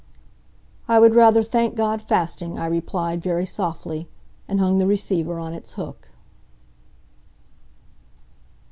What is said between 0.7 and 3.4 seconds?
"I would rather thank God fasting," I replied,